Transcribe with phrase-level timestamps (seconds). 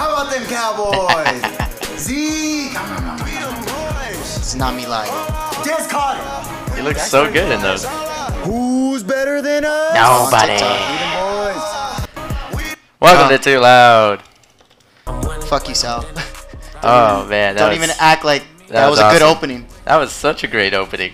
[0.00, 1.42] How about them Cowboys?
[2.00, 2.72] Zeke.
[4.16, 5.12] It's not me lying.
[5.62, 6.74] Des Carter.
[6.74, 7.84] He looks so good in those.
[8.44, 9.92] Who's better than us?
[9.94, 10.52] Nobody.
[10.52, 12.08] TikTok.
[12.08, 12.76] Freedom boys.
[12.98, 13.36] Welcome Oh.
[13.36, 14.22] to Too Loud.
[15.44, 16.06] Fuck you, Sal.
[16.82, 19.66] Oh man, that Don't was, even act like that, that was, was a good opening.
[19.84, 21.12] that was such a great opening.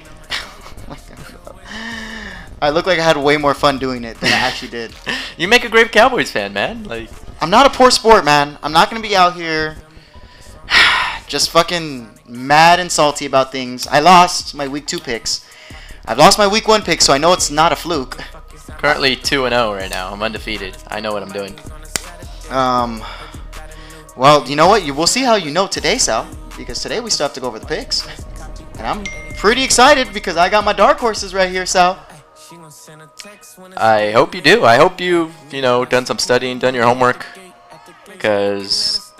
[2.62, 4.92] I look like I had way more fun doing it than I actually did.
[5.36, 6.84] You make a great Cowboys fan, man.
[6.84, 7.10] Like,
[7.46, 8.58] I'm not a poor sport, man.
[8.60, 9.76] I'm not gonna be out here
[11.28, 13.86] just fucking mad and salty about things.
[13.86, 15.48] I lost my week two picks.
[16.06, 18.18] I've lost my week one pick, so I know it's not a fluke.
[18.66, 20.12] currently two and zero right now.
[20.12, 20.76] I'm undefeated.
[20.88, 21.56] I know what I'm doing.
[22.50, 23.00] Um,
[24.16, 24.84] well, you know what?
[24.84, 26.26] You we'll see how you know today, Sal,
[26.58, 28.08] because today we still have to go over the picks,
[28.76, 29.04] and I'm
[29.36, 32.05] pretty excited because I got my dark horses right here, Sal.
[33.76, 34.64] I hope you do.
[34.64, 37.26] I hope you've, you know, done some studying, done your homework.
[38.06, 39.12] Because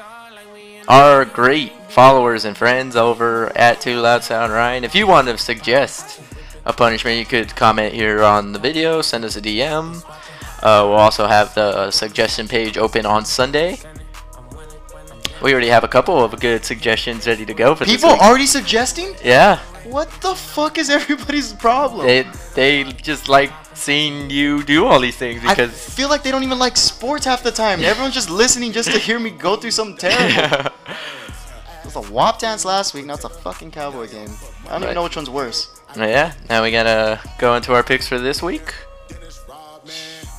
[0.88, 5.38] our great followers and friends over at Too Loud Sound Ryan, if you want to
[5.38, 6.20] suggest
[6.64, 10.02] a punishment, you could comment here on the video, send us a DM.
[10.62, 13.79] Uh, we'll also have the suggestion page open on Sunday.
[15.42, 19.14] We already have a couple of good suggestions ready to go for People already suggesting?
[19.23, 22.06] yeah, What the fuck is everybody's problem?
[22.06, 26.30] they they just like seeing you do all these things because I feel like they
[26.30, 27.82] don't even like sports half the time.
[27.84, 30.70] Everyone's just listening just to hear me go through something terrible.
[30.88, 34.29] It was a WAP dance last week, now it's a fucking cowboy game.
[34.64, 34.82] I don't Right.
[34.84, 35.80] even know which one's worse.
[35.96, 38.74] Yeah, now we gotta go into our picks for this week.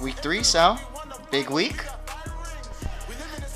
[0.02, 0.80] Week three, Sal.
[1.32, 1.84] Big week.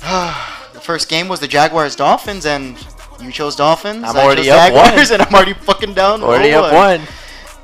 [0.00, 2.76] the first game was the Jaguars Dolphins, and
[3.22, 4.04] you chose Dolphins.
[4.04, 4.98] I'm already up one.
[5.12, 6.22] And I'm already fucking down.
[6.22, 6.62] Already 0-1.
[6.62, 7.08] up one.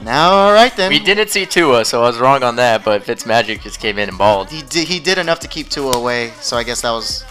[0.01, 0.91] Now, all right then.
[0.91, 4.09] We didn't see Tua, so I was wrong on that, but Fitzmagic just came in
[4.09, 4.49] and balled.
[4.49, 4.87] He did.
[4.87, 7.25] He did enough to keep Tua away, so I guess that was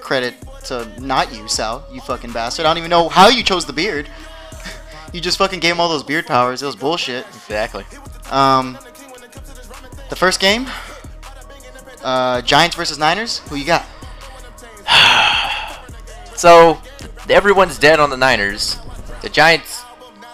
[0.00, 1.84] credit to not you, Sal.
[1.92, 2.64] You fucking bastard.
[2.64, 4.08] I don't even know how you chose the beard.
[5.12, 6.62] you just fucking gave him all those beard powers.
[6.62, 7.26] It was bullshit.
[7.28, 7.84] Exactly.
[8.30, 8.78] Um,
[10.08, 10.66] the first game,
[12.02, 13.38] uh, Giants versus Niners.
[13.48, 13.84] Who you got?
[16.40, 16.80] So,
[17.30, 18.78] everyone's dead on the Niners.
[19.22, 19.82] The Giants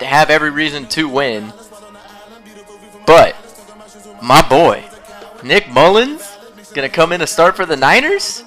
[0.00, 1.52] have every reason to win.
[3.06, 3.36] But,
[4.22, 4.84] my boy,
[5.42, 6.36] Nick Mullens,
[6.74, 8.44] to come in to start for the Niners.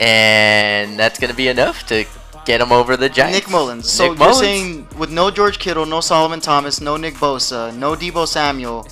[0.00, 2.04] And that's going to be enough to
[2.44, 3.38] get him over the Giants.
[3.38, 3.90] Nick Mullens.
[3.90, 4.38] So Nick you're Mullens.
[4.38, 8.86] saying with no George Kittle, no Solomon Thomas, no Nick Bosa, no Deebo Samuel,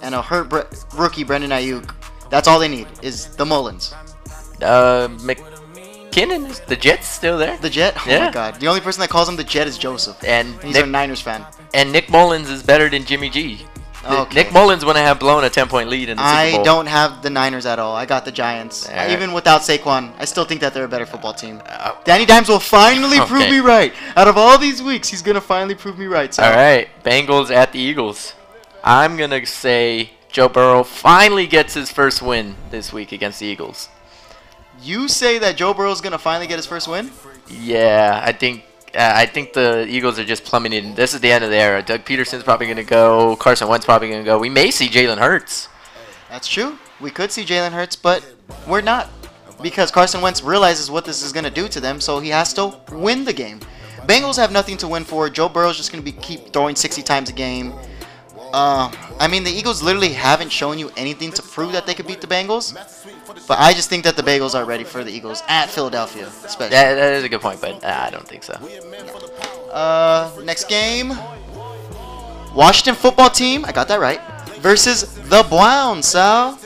[0.00, 0.60] and a hurt Bre-
[0.96, 1.92] rookie Brandon Aiyuk,
[2.30, 3.92] that's all they need is the Mullens.
[4.62, 5.08] Uh,
[6.26, 7.56] McKinnon, is the Jets still there?
[7.58, 7.94] The Jet.
[7.98, 8.26] Oh Yeah.
[8.26, 8.56] my God.
[8.60, 10.16] The only person that calls him the Jet is Joseph.
[10.24, 11.44] And He's Nick, a Niners fan.
[11.74, 13.66] and Nick Mullens is better than Jimmy G.
[14.08, 14.34] Okay.
[14.34, 16.64] Nick Mullens wouldn't have blown a 10 point lead in the Super I Bowl.
[16.64, 17.94] don't have the Niners at all.
[17.94, 18.88] I got the Giants.
[18.88, 19.10] Alright.
[19.10, 21.60] Even without Saquon, I still think that they're a better football team.
[21.66, 23.92] Uh, Danny Dimes will finally prove me right.
[24.16, 26.32] Out of all these weeks, he's gonna finally prove me right.
[26.32, 26.42] So.
[26.42, 28.34] All right, Bengals at the Eagles.
[28.82, 33.88] I'm gonna say Joe Burrow finally gets his first win this week against the Eagles.
[34.82, 37.10] You say that Joe Burrow's gonna finally get his first win?
[37.48, 40.94] Yeah, I think uh, I think the Eagles are just plummeting.
[40.94, 41.82] This is the end of the era.
[41.82, 43.36] Doug Pederson's probably gonna go.
[43.36, 44.38] Carson Wentz probably gonna go.
[44.38, 45.68] We may see Jalen Hurts.
[46.30, 46.78] That's true.
[47.00, 48.24] We could see Jalen Hurts, but
[48.66, 49.08] we're not.
[49.62, 52.52] Because Carson Wentz realizes what this is going to do to them, so he has
[52.54, 53.60] to win the game.
[54.06, 55.28] Bengals have nothing to win for.
[55.28, 57.72] Joe Burrow's just going to be keep throwing 60 times a game.
[58.52, 62.06] Uh, I mean, the Eagles literally haven't shown you anything to prove that they could
[62.06, 62.72] beat the Bengals.
[63.46, 66.70] But I just think that the Bagels are ready for the Eagles at Philadelphia, especially.
[66.70, 68.54] That, that is a good point, but uh, I don't think so.
[69.70, 71.12] Uh, next game.
[72.54, 74.20] Washington football team, I got that right,
[74.60, 76.58] versus the Browns, Sal.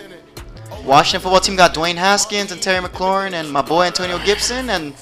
[0.85, 4.95] Washington football team got Dwayne Haskins and Terry McLaurin and my boy Antonio Gibson, and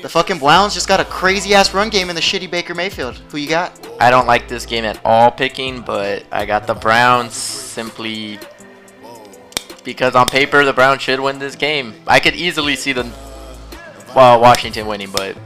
[0.00, 3.16] the fucking Browns just got a crazy ass run game in the shitty Baker Mayfield.
[3.30, 3.78] Who you got?
[4.00, 8.38] I don't like this game at all picking, but I got the Browns simply
[9.84, 11.94] because on paper the Browns should win this game.
[12.06, 13.04] I could easily see the
[14.14, 15.36] well Washington winning, but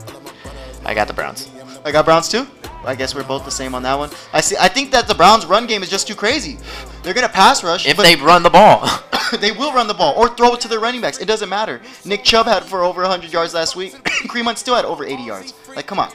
[0.85, 1.51] I got the Browns.
[1.85, 2.47] I got Browns too.
[2.85, 4.11] I guess we're both the same on that one.
[4.33, 4.57] I see.
[4.59, 6.59] I think that the Browns' run game is just too crazy.
[7.03, 8.89] They're gonna pass rush, If but they run the ball.
[9.41, 11.19] they will run the ball or throw it to their running backs.
[11.19, 11.81] It doesn't matter.
[12.05, 13.93] Nick Chubb had for over 100 yards last week.
[14.05, 15.55] Kareem Hunt still had over 80 yards.
[15.75, 16.11] Like, come on.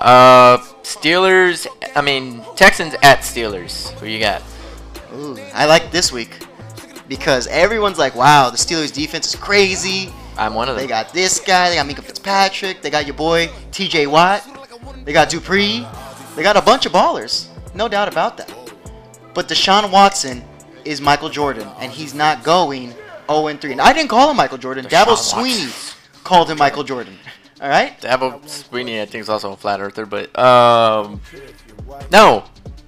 [0.00, 3.90] uh Steelers I mean Texans at Steelers.
[3.98, 4.42] Who you got?
[5.14, 6.46] Ooh, I like this week
[7.08, 10.84] because everyone's like, "Wow, the Steelers' defense is crazy." I'm one of them.
[10.84, 11.70] They got this guy.
[11.70, 12.82] They got Minkah Fitzpatrick.
[12.82, 14.06] They got your boy T.J.
[14.06, 14.46] Watt.
[15.04, 15.86] They got Dupree.
[16.36, 18.52] They got a bunch of ballers, no doubt about that.
[19.32, 20.44] But Deshaun Watson
[20.84, 22.92] is Michael Jordan, and he's not going
[23.30, 23.72] 0 3.
[23.72, 24.84] And I didn't call him Michael Jordan.
[24.84, 25.32] Deshaun Dabo.
[25.32, 27.18] Swinney called him Michael Jordan.
[27.60, 27.98] All right.
[28.02, 31.22] Dabo Swinney, I think, is also a flat earther, but um,
[32.12, 32.44] no,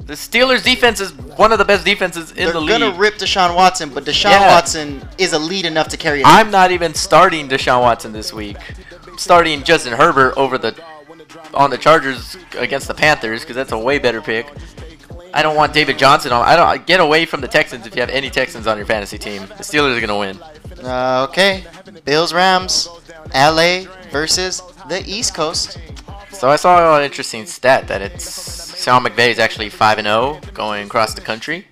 [0.08, 2.70] the Steelers' defense is one of the best defenses in They're the league.
[2.70, 4.54] They're gonna rip Deshaun Watson, but Deshaun Yeah.
[4.54, 6.22] Watson is elite enough to carry.
[6.24, 8.56] I'm not even starting Deshaun Watson this week.
[9.06, 10.74] I'm starting Justin Herbert over the
[11.52, 14.46] on the Chargers against the Panthers because that's a way better pick.
[15.34, 16.42] I don't want David Johnson on.
[16.42, 19.18] I don't get away from the Texans if you have any Texans on your fantasy
[19.18, 19.42] team.
[19.42, 20.40] The Steelers are gonna win.
[20.82, 21.64] Uh, okay.
[22.06, 22.88] Bills Rams,
[23.34, 25.78] LA versus the East Coast.
[26.38, 30.40] So I saw an interesting stat that it's Sean McVay is actually five and zero
[30.54, 31.66] going across the country.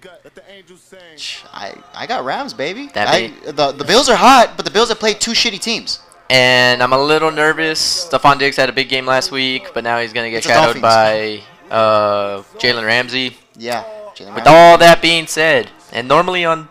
[1.52, 2.88] I, I got Rams, baby.
[2.92, 6.00] That I, the the Bills are hot, but the Bills have played two shitty teams.
[6.30, 8.08] And I'm a little nervous.
[8.10, 10.82] Stefon Diggs had a big game last week, but now he's gonna get It's shadowed
[10.82, 13.36] by uh, Jalen Ramsey.
[13.56, 13.84] Yeah.
[14.18, 14.42] With Ramsey.
[14.46, 16.68] all that being said, and normally on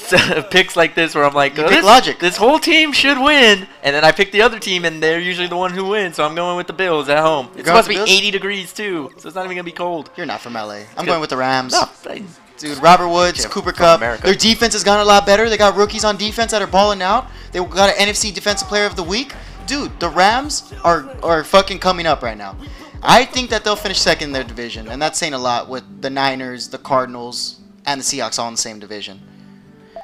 [0.50, 3.94] picks like this where I'm like, "Oh, this, logic." this whole team should win, and
[3.94, 6.16] then I pick the other team, and they're usually the one who wins.
[6.16, 7.48] So I'm going with the Bills at home.
[7.56, 8.10] It's supposed to be Bills?
[8.10, 10.10] 80 degrees too, so it's not even gonna be cold.
[10.16, 10.80] You're not from LA.
[10.96, 11.06] I'm Good.
[11.06, 11.72] going with the Rams.
[11.72, 12.22] No, I-
[12.58, 14.00] Dude, Robert Woods, Cooper Kupp.
[14.00, 14.24] America.
[14.24, 15.48] Their defense has gotten a lot better.
[15.48, 17.26] They got rookies on defense that are balling out.
[17.52, 19.32] They got an NFC Defensive Player of the Week.
[19.66, 22.56] Dude, the Rams are are fucking coming up right now.
[23.02, 26.02] I think that they'll finish second in their division, and that's saying a lot with
[26.02, 29.20] the Niners, the Cardinals, and the Seahawks all in the same division.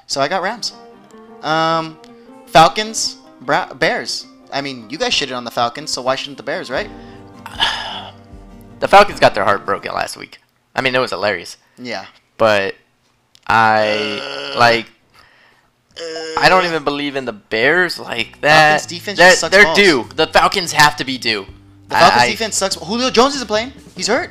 [0.07, 0.73] So I got Rams.
[1.43, 1.99] Um,
[2.47, 4.27] Falcons, Bra- Bears.
[4.53, 6.89] I mean, you guys shitted on the Falcons, so why shouldn't the Bears, right?
[8.81, 10.39] the Falcons got their heart broken last week.
[10.75, 12.07] I mean, it was hilarious, Yeah.
[12.37, 12.75] but
[13.47, 14.87] I like.
[16.39, 18.81] I don't even believe in the Bears like that.
[18.83, 19.79] Falcons defense they're just sucks they're balls.
[19.79, 20.05] due.
[20.15, 21.47] The Falcons have to be due.
[21.89, 22.75] The Falcons I- defense sucks.
[22.75, 23.73] Julio Jones isn't playing.
[23.97, 24.31] He's hurt.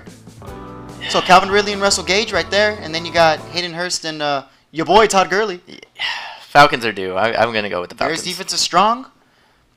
[1.09, 4.21] So Calvin Ridley and Russell Gage right there, and then you got Hayden Hurst and
[4.21, 4.45] uh,
[4.75, 5.61] your boy Todd Gurley.
[6.41, 7.13] Falcons are due.
[7.13, 8.21] I, I'm gonna go with the Falcons.
[8.21, 9.07] Bears defense is strong,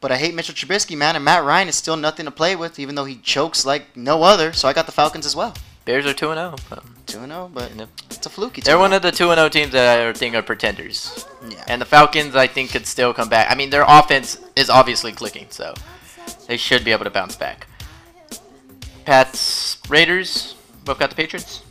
[0.00, 2.78] but I hate Mitchell Trubisky, man, and Matt Ryan is still nothing to play with,
[2.78, 4.52] even though he chokes like no other.
[4.52, 5.54] So I got the Falcons as well.
[5.84, 6.54] Bears are two and zero.
[6.72, 7.72] Um, Two and zero, but
[8.10, 8.60] it's a fluky.
[8.60, 11.24] They're one of the two and zero teams that I think are pretenders.
[11.48, 11.64] Yeah.
[11.66, 13.50] And the Falcons, I think, could still come back.
[13.50, 15.74] I mean, their offense is obviously clicking, so
[16.46, 17.66] they should be able to bounce back.
[19.06, 20.56] Pats, Raiders.
[20.84, 21.62] Both got the Patriots.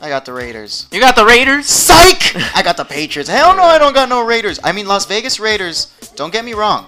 [0.00, 0.86] I got the Raiders.
[0.92, 1.66] You got the Raiders.
[1.66, 2.36] Psych!
[2.56, 3.28] I got the Patriots.
[3.28, 4.60] Hell no, I don't got no Raiders.
[4.62, 6.86] I mean, Las Vegas Raiders, don't get me wrong.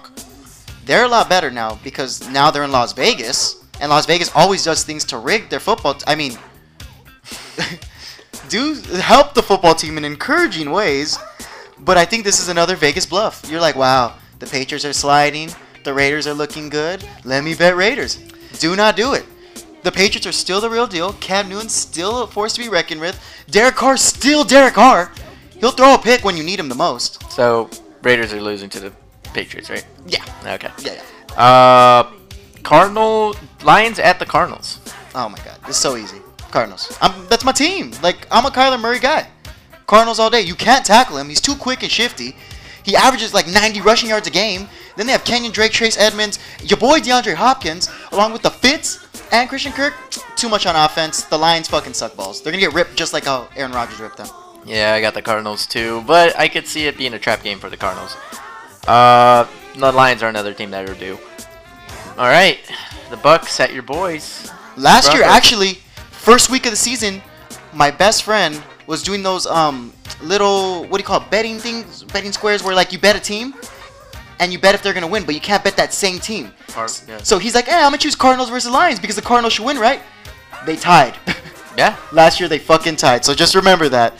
[0.85, 4.63] They're a lot better now because now they're in Las Vegas, and Las Vegas always
[4.63, 5.97] does things to rig their football.
[6.07, 6.37] I mean,
[8.49, 11.19] do help the football team in encouraging ways,
[11.79, 13.45] but I think this is another Vegas bluff.
[13.49, 15.49] You're like, wow, the Patriots are sliding,
[15.83, 17.07] the Raiders are looking good.
[17.23, 18.17] Let me bet Raiders.
[18.59, 19.25] Do not do it.
[19.83, 21.13] The Patriots are still the real deal.
[21.13, 23.19] Cam Newton's still a force to be reckoned with.
[23.49, 25.11] Derek Carr's still Derek Carr.
[25.59, 27.31] He'll throw a pick when you need him the most.
[27.31, 27.69] So
[28.03, 28.93] Raiders are losing to the
[29.33, 29.85] Patriots, right?
[30.05, 30.23] Yeah.
[30.45, 30.69] Okay.
[30.83, 31.41] Yeah, yeah.
[31.41, 32.11] Uh,
[32.63, 34.79] Cardinal Lions at the Cardinals.
[35.15, 36.17] Oh my god, it's so easy.
[36.51, 36.95] Cardinals.
[37.01, 37.91] I'm, that's my team.
[38.03, 39.27] Like I'm a Kyler Murray guy.
[39.87, 40.41] Cardinals all day.
[40.41, 41.27] You can't tackle him.
[41.27, 42.35] He's too quick and shifty.
[42.83, 44.67] He averages like 90 rushing yards a game.
[44.95, 49.05] Then they have Kenyan Drake, Trace Edmonds, your boy DeAndre Hopkins, along with the Fitz
[49.31, 49.93] and Christian Kirk.
[50.35, 51.23] Too much on offense.
[51.23, 52.41] The Lions fucking suck balls.
[52.41, 54.27] They're gonna get ripped just like how Aaron Rodgers ripped them.
[54.65, 57.59] Yeah, I got the Cardinals too, but I could see it being a trap game
[57.59, 58.15] for the Cardinals.
[58.87, 61.17] Uh, the Lions are another team that are due.
[62.17, 62.59] All right,
[63.09, 64.51] the Bucks at your boys.
[64.77, 65.75] Last year, actually,
[66.11, 67.21] first week of the season,
[67.73, 72.03] my best friend was doing those um little what do you call it betting things,
[72.03, 73.53] betting squares where like you bet a team,
[74.41, 76.51] and you bet if they're gonna win, but you can't bet that same team.
[77.23, 79.77] So he's like, "Hey, I'm gonna choose Cardinals versus Lions because the Cardinals should win,
[79.79, 80.01] right?"
[80.65, 81.15] They tied.
[81.77, 81.95] Yeah.
[82.11, 83.23] Last year they fucking tied.
[83.23, 84.13] So just remember that.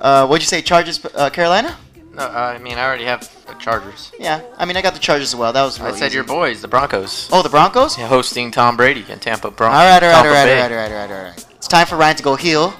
[0.00, 0.62] Uh, what'd you say?
[0.62, 1.76] Chargers, uh, Carolina?
[2.14, 4.12] No, I mean I already have the Chargers.
[4.20, 4.40] Yeah.
[4.56, 5.52] I mean, I got the Chargers as well.
[5.52, 5.80] That was.
[5.80, 6.14] I said easy.
[6.14, 7.98] your boys, the Broncos, Oh, the Broncos.
[7.98, 9.80] Yeah, hosting Tom Brady and Tampa Broncos.
[9.80, 11.46] All right, all right, all right, all right, all right, all right, all right.
[11.56, 12.72] It's time for Ryan to go heel.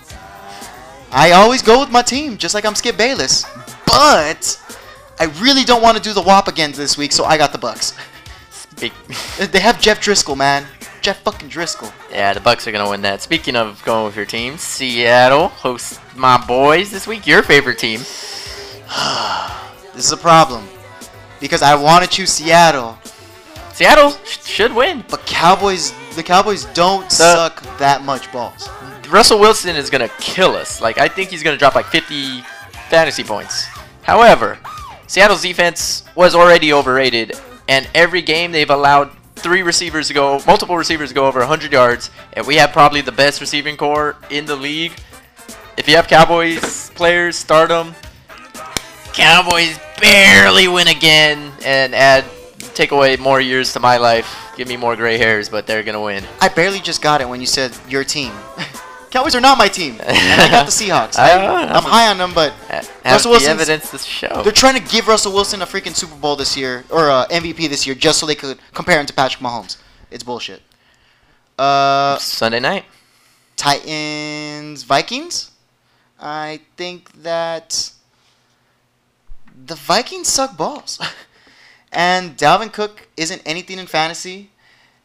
[1.10, 3.44] I always go with my team, just like I'm Skip Bayless.
[3.86, 4.56] But
[5.22, 7.58] I really don't want to do the WAP again this week, so I got the
[7.58, 7.94] Bucks.
[9.38, 10.66] They have Jeff Driskel, man.
[11.00, 11.92] Jeff fucking Driskel.
[12.10, 13.22] yeah, the Bucks are gonna win that.
[13.22, 17.24] Speaking of going with your team, Seattle hosts my boys this week.
[17.24, 18.00] Your favorite team.
[19.94, 20.66] This is a problem
[21.38, 22.98] because I want to choose Seattle,
[23.74, 25.04] Seattle sh- should win.
[25.08, 25.92] but Cowboys.
[26.16, 28.68] The Cowboys don't suck that much balls.
[29.08, 30.80] Russell Wilson is gonna kill us.
[30.80, 32.40] Like I think he's gonna drop like 50
[32.90, 33.66] fantasy points.
[34.02, 34.58] However,
[35.12, 37.38] Seattle's defense was already overrated,
[37.68, 41.70] and every game they've allowed three receivers to go, multiple receivers to go over 100
[41.70, 44.92] yards, and we have probably the best receiving corps in the league.
[45.76, 47.94] If you have Cowboys players, start them.
[49.12, 52.24] Cowboys barely win again and add
[52.72, 56.00] take away more years to my life, give me more gray hairs, but they're gonna
[56.00, 56.24] win.
[56.40, 58.32] I barely just got it when you said your team.
[59.12, 61.18] Cowboys are not my team, and I got the Seahawks.
[61.18, 64.42] I, I'm high on them, but Have Russell the evidence to show.
[64.42, 67.68] they're trying to give Russell Wilson a freaking Super Bowl this year or uh, MVP
[67.68, 69.76] this year just so they could compare him to Patrick Mahomes.
[70.10, 70.62] It's bullshit.
[71.58, 72.86] Uh, Sunday night.
[73.54, 75.50] Titans Vikings.
[76.18, 77.92] I think that
[79.66, 80.98] the Vikings suck balls.
[81.92, 84.48] and Dalvin Cook isn't anything in fantasy.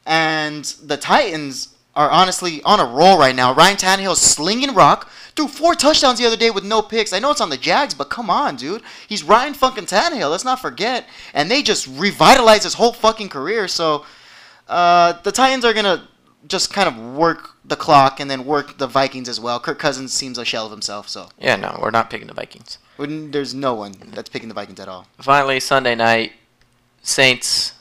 [0.05, 3.53] And the Titans are honestly on a roll right now.
[3.53, 5.09] Ryan Tannehill's slinging rock.
[5.35, 7.11] Threw four touchdowns the other day with no picks.
[7.11, 8.83] I know it's on the Jags, but come on, dude.
[9.07, 10.29] He's Ryan fucking Tannehill.
[10.29, 11.05] Let's not forget.
[11.33, 13.67] And they just revitalized his whole fucking career.
[13.67, 14.05] So
[14.67, 16.07] uh, the Titans are gonna
[16.47, 19.59] just kind of work the clock and then work the Vikings as well.
[19.59, 22.77] Kirk Cousins seems a shell of himself, so Yeah, no, we're not picking the Vikings.
[22.97, 25.07] wouldn't- there's no one that's picking the Vikings at all.
[25.19, 26.33] Finally, Sunday night,
[27.01, 27.73] Saints,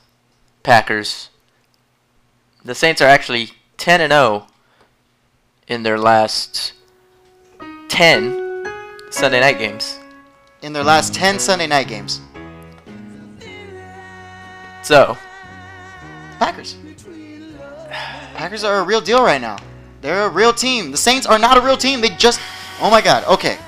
[0.62, 1.28] Packers.
[2.64, 4.46] The Saints are actually 10 and 0
[5.68, 6.72] in their last
[7.88, 8.66] 10
[9.10, 9.98] Sunday night games.
[10.62, 12.20] In their last 10 Sunday night games,
[14.82, 15.16] So,
[16.38, 16.76] Packers.
[18.34, 19.56] Packers are a real deal right now.
[20.00, 20.90] They're a real team.
[20.92, 22.00] The Saints are not a real team.
[22.00, 22.40] They just
[22.80, 23.24] Oh my god.
[23.24, 23.58] Okay.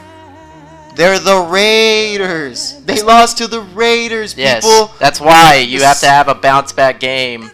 [0.94, 2.80] They're the Raiders.
[2.84, 4.66] They lost to the Raiders, yes,
[4.98, 7.50] that's why you have to have a bounce back game.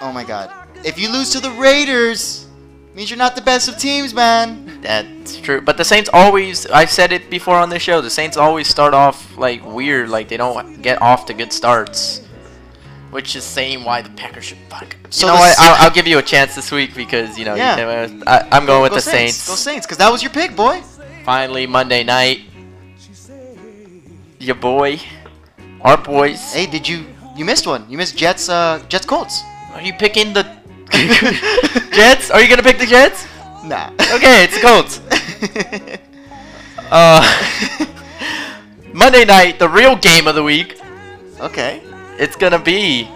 [0.00, 0.63] Oh my god.
[0.84, 2.46] If you lose to the Raiders,
[2.94, 4.80] means you're not the best of teams, man.
[4.82, 5.60] That's true.
[5.60, 8.94] But the Saints always, I've said it before on the show, the Saints always start
[8.94, 12.20] off like weird, like they don't get off to good starts.
[13.10, 14.96] Which is saying why the Packers should fuck.
[15.10, 15.54] So you know what?
[15.58, 17.54] I'll, I'll give you a chance this week because you know.
[17.54, 18.06] Yeah.
[18.06, 19.46] You, I, I'm going with Go the Saints.
[19.46, 20.82] Go Saints, because that was your pick, boy.
[21.24, 22.40] Finally, Monday night.
[24.40, 25.00] Your boy,
[25.80, 26.52] our boys.
[26.52, 27.88] Hey, did you you missed one?
[27.88, 29.42] You missed Jets uh Jets Colts.
[29.72, 30.44] Are you picking the
[31.92, 32.30] Jets?
[32.30, 33.26] Are you gonna pick the Jets?
[33.64, 33.90] Nah.
[34.14, 35.00] Okay, it's the Colts.
[36.90, 37.22] Uh,
[38.92, 40.78] Monday night, the real game of the week.
[41.40, 41.82] okay.
[42.18, 43.08] It's gonna be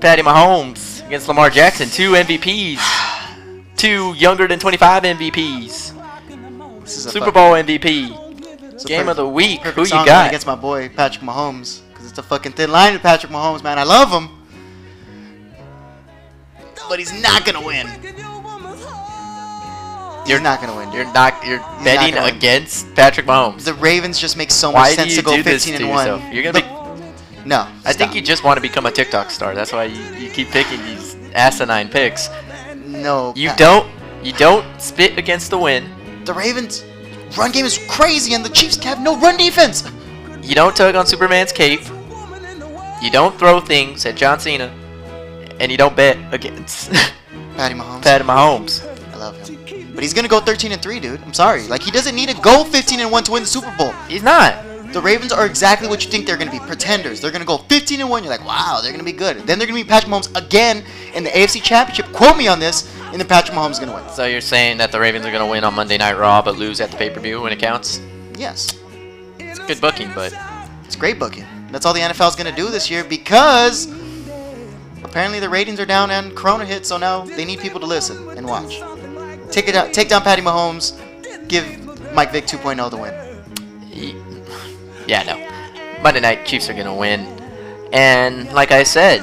[0.00, 2.80] Patty Mahomes against Lamar Jackson, two MVPs,
[3.76, 5.92] two younger than 25 MVPs,
[6.80, 9.60] This is a Super Bowl MVP, game of the week.
[9.60, 10.28] Who you got?
[10.28, 11.82] against my boy Patrick Mahomes?
[11.90, 13.78] Because it's a fucking thin line with Patrick Mahomes, man.
[13.78, 14.41] I love him,
[16.88, 17.86] but he's not gonna win.
[20.24, 20.92] You're not gonna win.
[20.92, 21.44] You're not.
[21.44, 22.36] You're not betting gonna win.
[22.36, 23.64] against Patrick Mahomes.
[23.64, 26.06] The Ravens just make so much Why do sense to go 15 to and one.
[26.06, 26.32] yourself?
[26.32, 26.66] You're gonna be.
[26.68, 27.66] The- no.
[27.84, 29.52] I think you just want to become a TikTok star.
[29.54, 32.28] That's why you, you keep picking these asinine picks.
[32.86, 33.32] no.
[33.34, 33.90] You Pat- don't.
[34.22, 35.88] You don't spit against the wind.
[36.24, 36.84] The Ravens
[37.36, 39.82] run game is crazy, and the Chiefs have no run defense.
[40.40, 41.80] You don't tug on Superman's cape.
[43.02, 44.72] You don't throw things at John Cena.
[45.60, 46.90] And you don't bet against
[47.56, 48.02] Patty Mahomes.
[48.02, 48.84] Pat Mahomes.
[49.12, 49.92] I love him.
[49.94, 51.22] But he's gonna go 13 and 3, dude.
[51.22, 51.62] I'm sorry.
[51.68, 53.92] Like he doesn't need to go 15 and 1 to win the Super Bowl.
[54.08, 54.64] He's not.
[54.92, 56.58] The Ravens are exactly what you think they're gonna be.
[56.58, 57.20] Pretenders.
[57.20, 58.24] They're gonna go 15 and 1.
[58.24, 59.38] You're like, wow, they're gonna be good.
[59.46, 62.06] Then they're gonna be Patrick Mahomes again in the AFC Championship.
[62.12, 62.92] Quote me on this.
[63.12, 64.08] And then Patrick Mahomes is gonna win.
[64.10, 66.56] So you're saying that the Ravens are going to win on Monday Night Raw but
[66.56, 68.00] lose at the pay-per-view when it counts?
[68.38, 68.78] Yes.
[69.38, 70.32] It's good booking, but
[70.86, 71.44] It's great booking.
[71.70, 73.86] That's all the NFL is gonna do this year because
[75.04, 76.86] apparently the ratings are down and Corona hit.
[76.86, 78.80] So now they need people to listen and watch.
[79.50, 79.92] Take it out.
[79.92, 80.98] Take down Patty Mahomes.
[81.48, 81.64] Give
[82.14, 83.14] Mike Vick 2.0 the win.
[85.06, 86.02] yeah, no.
[86.02, 87.20] Monday Night Chiefs are going to win.
[87.92, 89.20] And like I said,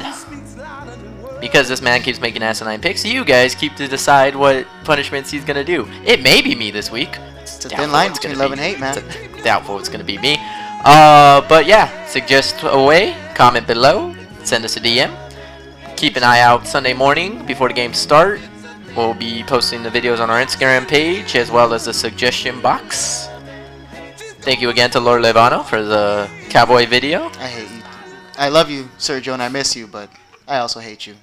[1.41, 5.43] because this man keeps making asinine picks, you guys keep to decide what punishments he's
[5.43, 5.87] going to do.
[6.05, 7.17] It may be me this week.
[7.41, 8.97] It's a Doubtful thin line between gonna love be- and hate, man.
[9.33, 10.37] it's doubtful it's gonna be me.
[10.85, 15.09] Uh, but yeah, suggest away, comment below, send us a DM.
[15.99, 18.39] Keep an eye out Sunday morning before the games start.
[18.95, 23.27] We'll be posting the videos on our Instagram page as well as the suggestion box.
[24.39, 27.25] Thank you again to Lord Levano for the cowboy video.
[27.31, 27.83] I hate you.
[28.37, 30.09] I love you, Sergio, and I miss you, but
[30.47, 31.15] I also hate you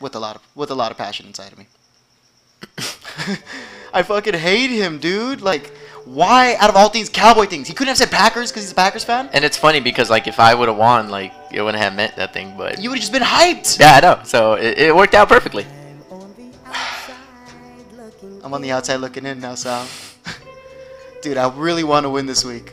[0.00, 1.66] with a lot of with a lot of passion inside of me.
[3.94, 5.40] I fucking hate him, dude.
[5.40, 5.68] Like,
[6.04, 7.68] why out of all things, cowboy things?
[7.68, 9.30] He couldn't have said Packers because he's a Packers fan.
[9.32, 12.16] And it's funny because like if I would have won, like it wouldn't have meant
[12.16, 12.54] that thing.
[12.56, 13.78] But You would have just been hyped.
[13.80, 14.20] yeah, I know.
[14.24, 15.66] So it, it worked out perfectly.
[18.42, 19.86] I'm on the outside looking in now, Sal.
[21.22, 22.72] Dude, I really want to win this week,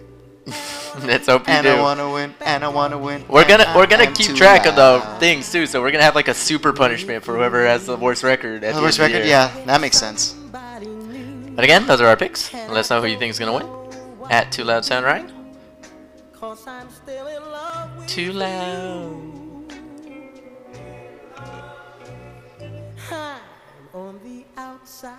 [1.06, 1.72] Let's hope you and do.
[1.72, 3.24] I want to win, and I want to win.
[3.30, 6.28] We're gonna we're gonna keep track of the things too, so we're gonna have like
[6.28, 8.66] a super punishment for whoever has the worst record.
[8.66, 9.28] At The the worst the record, year.
[9.28, 10.36] yeah, that makes sense.
[10.52, 12.54] But again, those are our picks.
[12.54, 13.68] Let us know who you think is gonna win.
[14.30, 15.30] At Too Loud Sound Right
[18.12, 19.72] too loud.
[23.10, 23.39] I'm
[23.94, 25.15] on the outside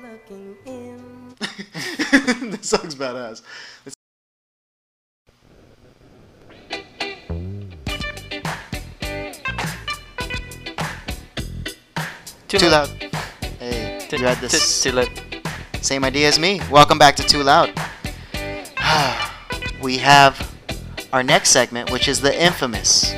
[0.00, 1.34] looking in.
[2.52, 3.42] this song's badass.
[3.84, 3.96] It's
[12.46, 12.88] too, too loud.
[12.90, 13.12] loud.
[13.58, 14.82] Hey, t- you had this.
[14.84, 15.10] T- too loud.
[15.80, 16.60] Same idea as me.
[16.70, 17.72] Welcome back to Too Loud.
[19.82, 20.43] we have
[21.14, 23.14] our next segment, which is the infamous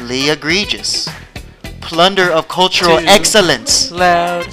[0.00, 1.10] Lee Egregious
[1.82, 3.90] Plunder of Cultural Too Excellence.
[3.90, 4.48] Loud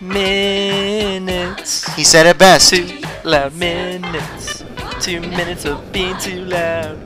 [0.00, 1.94] minutes.
[1.94, 2.70] He said it best.
[2.70, 4.64] Two loud minutes.
[5.00, 6.98] Two minutes of being too loud.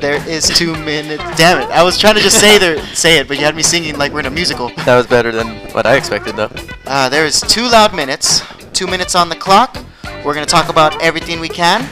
[0.00, 1.22] There is two minutes.
[1.36, 1.68] Damn it!
[1.68, 4.14] I was trying to just say there, say it, but you had me singing like
[4.14, 4.70] we're in a musical.
[4.86, 6.50] That was better than what I expected, though.
[6.86, 8.40] Uh, there is two loud minutes.
[8.72, 9.76] Two minutes on the clock.
[10.24, 11.86] We're gonna talk about everything we can.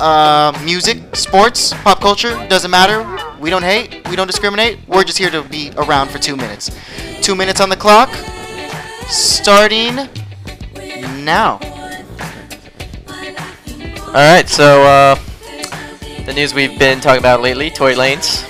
[0.00, 2.30] Uh, music, sports, pop culture.
[2.48, 3.02] Doesn't matter.
[3.40, 4.06] We don't hate.
[4.08, 4.78] We don't discriminate.
[4.86, 6.70] We're just here to be around for two minutes.
[7.22, 8.10] Two minutes on the clock.
[9.08, 9.96] Starting
[11.24, 11.58] now.
[14.08, 15.14] All right, so uh,
[16.24, 18.42] the news we've been talking about lately, Tory Lanez,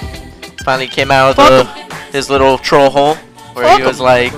[0.65, 3.15] finally came out of Fuck the, his little troll hole
[3.53, 4.05] where Fuck he was him.
[4.05, 4.33] like,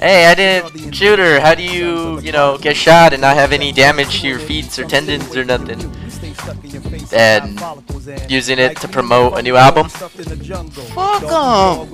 [0.00, 1.40] "Hey, I didn't shoot her.
[1.40, 4.78] How do you, you know, get shot and not have any damage to your feet
[4.78, 5.78] or tendons or nothing?"
[7.12, 7.60] And
[8.30, 9.88] using it to promote a new album.
[9.88, 10.12] Fuck
[11.22, 11.88] him.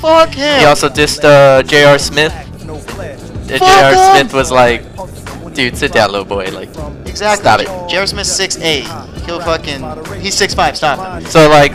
[0.00, 0.60] Fuck him.
[0.60, 1.98] He also dissed uh, J.R.
[1.98, 2.32] Smith.
[3.46, 3.94] J.R.
[4.12, 4.82] Smith was like,
[5.54, 6.68] "Dude, sit down, little boy." Like,
[7.06, 7.42] exactly.
[7.42, 7.90] Stop it.
[7.90, 9.26] Jared Smith 6'8".
[9.26, 9.82] He'll fucking.
[10.20, 10.76] He's 6'5".
[10.76, 11.26] Stop it.
[11.28, 11.72] so like,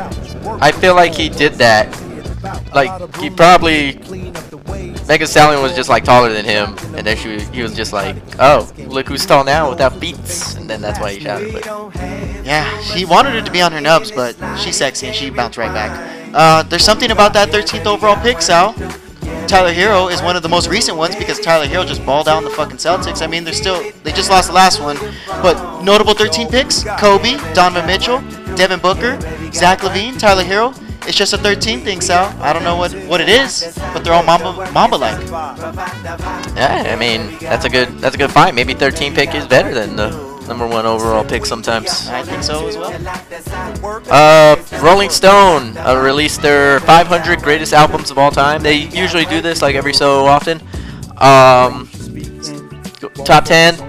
[0.62, 1.88] I feel like he did that.
[2.74, 4.00] Like, he probably
[5.07, 8.15] Megan Stallion was just like taller than him, and then she he was just like,
[8.39, 11.53] "Oh, look who's tall now without beats," and then that's why he shouted.
[11.53, 11.65] But
[12.43, 15.57] Yeah, he wanted her to be on her nubs, but she's sexy and she bounced
[15.57, 16.33] right back.
[16.33, 18.73] Uh, there's something about that 13th overall pick, Sal.
[19.47, 22.39] Tyler Herro is one of the most recent ones because Tyler Herro just balled out
[22.39, 23.22] in the fucking Celtics.
[23.22, 24.98] I mean, they're still they just lost the last one,
[25.41, 28.20] but notable 13 picks: Kobe, Donovan Mitchell,
[28.55, 29.17] Devin Booker,
[29.53, 30.74] Zach LaVine, Tyler Herro.
[31.07, 32.35] It's just a 13 thing, Sal.
[32.41, 35.20] I don't know what what it is, but they're all Mamba Mamba like.
[36.55, 38.55] yeah, I mean that's a good that's a good find.
[38.55, 40.09] Maybe 13 pick is better than the
[40.48, 42.07] number one overall pick sometimes.
[42.09, 42.91] I think so as well.
[44.09, 48.61] Uh, Rolling Stone uh, released their 500 greatest albums of all time.
[48.61, 50.61] They usually do this like every so often.
[51.17, 51.89] Um,
[53.25, 53.86] top 10.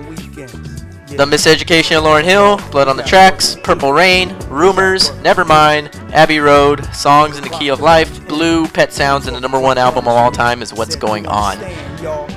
[1.11, 6.85] The Miseducation of Lauryn Hill, Blood on the Tracks, Purple Rain, Rumors, Nevermind, Abbey Road,
[6.95, 10.15] Songs in the Key of Life, Blue, Pet Sounds, and the number one album of
[10.15, 11.59] all time is What's Going On.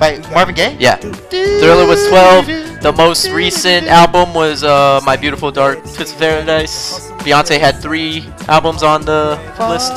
[0.00, 0.76] By Marvin Gaye.
[0.80, 0.96] Yeah.
[0.96, 2.46] Thriller was 12.
[2.82, 7.10] The most recent album was uh, My Beautiful Dark Twisted Paradise.
[7.20, 9.92] Beyonce had three albums on the list.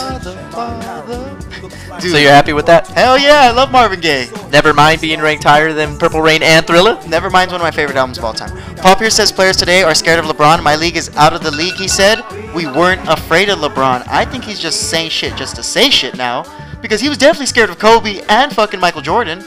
[2.00, 2.88] Dude, So you're happy with that?
[2.88, 4.26] hell yeah, I love Marvin Gaye.
[4.50, 6.96] Nevermind being ranked higher than Purple Rain and Thriller.
[7.08, 8.56] Never Nevermind's one of my favorite albums of all time.
[8.78, 10.62] Paul Pierce says players today are scared of LeBron.
[10.64, 12.20] My league is out of the league, he said.
[12.54, 14.08] We weren't afraid of LeBron.
[14.08, 16.44] I think he's just saying shit just to say shit now.
[16.82, 19.44] Because he was definitely scared of Kobe and fucking Michael Jordan.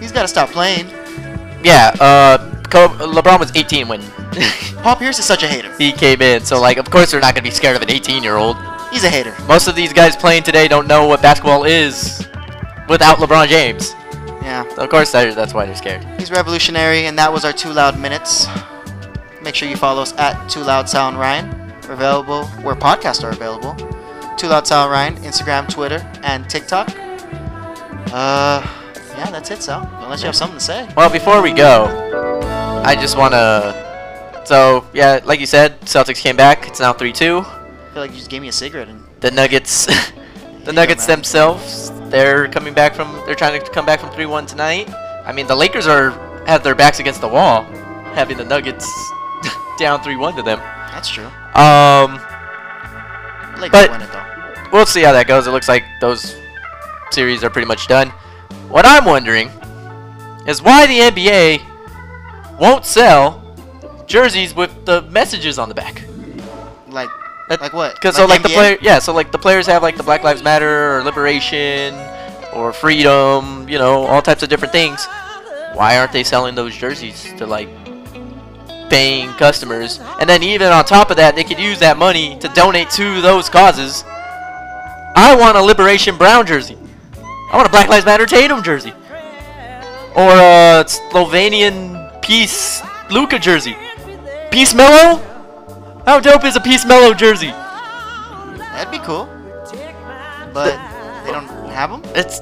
[0.00, 0.88] He's got to stop playing.
[1.62, 2.38] Yeah, uh,
[2.72, 4.00] LeBron was 18 when
[4.82, 5.72] Paul Pierce is such a hater.
[5.76, 8.56] he came in, so like, of course they're not gonna be scared of an 18-year-old.
[8.92, 9.34] He's a hater.
[9.48, 12.28] Most of these guys playing today don't know what basketball is
[12.88, 13.92] without LeBron James.
[14.42, 16.04] Yeah, So of course that's why they're scared.
[16.18, 18.46] he's revolutionary, and that was our Too Loud Minutes.
[19.42, 21.48] Make sure you follow us at Too Loud Sound Ryan.
[21.88, 23.74] We're available where podcasts are available.
[24.36, 26.88] Too Loud Sound Ryan, Instagram, Twitter, and TikTok.
[28.12, 28.60] Uh,
[29.16, 29.88] yeah, that's it, Sal.
[30.02, 30.88] Unless you have something to say.
[30.96, 31.86] Well, before we go,
[32.84, 33.78] I just wanna.
[34.44, 36.66] So yeah, like you said, Celtics came back.
[36.68, 37.44] It's now 3-2.
[37.44, 37.61] I
[37.92, 39.86] feel like you just gave me a cigarette and The Nuggets,
[40.64, 43.12] the Nuggets themselves, they're coming back from.
[43.26, 44.90] They're trying to come back from 3-1 tonight.
[45.24, 46.10] I mean, the Lakers are
[46.46, 47.62] have their backs against the wall,
[48.14, 48.84] having the Nuggets
[49.78, 50.58] down 3-1 to them.
[50.90, 51.26] that's true.
[51.54, 52.14] Um,
[53.60, 54.24] Lakers But- win it though.
[54.72, 55.46] we'll see how that goes.
[55.46, 56.34] It looks like those
[57.10, 58.08] series are pretty much done.
[58.68, 59.48] What I'm wondering
[60.46, 61.60] is why the NBA
[62.58, 63.38] won't sell
[64.06, 66.02] jerseys with the messages on the back.
[66.88, 67.08] Like,
[67.52, 67.94] That- like what?
[67.94, 70.42] Because so like the player, yeah, so like the players have like the Black Lives
[70.42, 71.94] Matter or liberation
[72.54, 75.06] or freedom, you know, all types of different things.
[75.74, 77.68] Why aren't they selling those jerseys to like
[78.88, 80.00] paying customers?
[80.18, 83.20] And then even on top of that, they could use that money to donate to
[83.20, 84.02] those causes.
[85.14, 86.78] I want a Liberation Brown jersey.
[87.52, 88.94] I want a Black Lives Matter Tatum jersey.
[90.16, 93.76] Or a Slovenian Peace Luka jersey.
[94.50, 95.22] Peace Mellow?
[96.06, 97.50] How dope is a Peace Mellow jersey?
[97.50, 99.26] That'd be cool.
[100.52, 100.76] But
[101.24, 102.02] they don't have them.
[102.14, 102.40] It's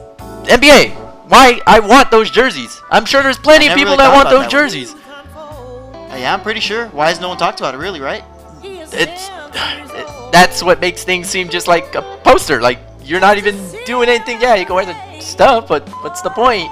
[0.49, 0.95] NBA.
[1.29, 2.81] why I want those jerseys.
[2.91, 4.95] I'm sure there's plenty of people really that want those that jerseys.
[4.95, 6.87] Uh, yeah, I'm pretty sure.
[6.89, 8.25] Why has no one talked about it, really, right?
[8.63, 9.09] It's it-
[10.33, 12.61] that's what makes things seem just like a poster.
[12.61, 14.41] Like you're not even doing anything.
[14.41, 16.69] Yeah, you can wear the stuff, but what's the point?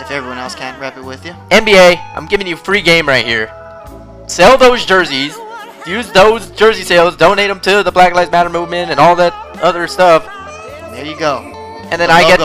[0.00, 1.32] If everyone else can't rep it with you.
[1.50, 3.52] NBA, I'm giving you free game right here.
[4.28, 5.36] Sell those jerseys.
[5.86, 7.16] Use those jersey sales.
[7.16, 10.24] Donate them to the Black Lives Matter movement and all that other stuff.
[10.92, 11.38] There you go.
[11.90, 12.40] And then The I get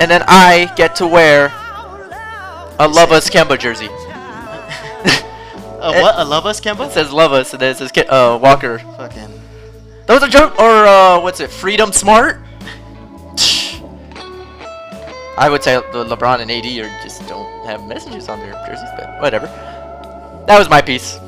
[0.00, 1.52] and then I get to wear
[2.78, 3.88] a Love Us Kemba jersey.
[5.82, 6.14] Uh, what?
[6.16, 6.86] A love us, Kemba?
[6.86, 8.78] It says Love Us and then it says uh, Walker.
[8.78, 9.28] Fucking.
[10.06, 11.50] Those are joke or uh, what's it?
[11.50, 12.38] Freedom Smart.
[15.36, 18.90] I would say the LeBron and AD are just don't have messages on their jerseys,
[18.96, 19.46] but whatever.
[20.46, 21.18] That was my piece,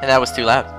[0.00, 0.77] and that was too loud.